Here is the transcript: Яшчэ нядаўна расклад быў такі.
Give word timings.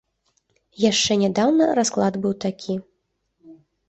Яшчэ 0.83 1.17
нядаўна 1.23 1.67
расклад 1.79 2.17
быў 2.23 2.33
такі. 2.47 2.79